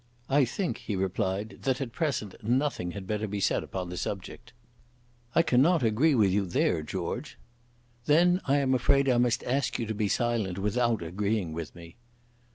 [0.29, 4.51] "I think," he replied, "that at present nothing had better be said upon the subject."
[5.35, 7.37] "I cannot agree with you there, George."
[8.07, 11.97] "Then I am afraid I must ask you to be silent without agreeing with me."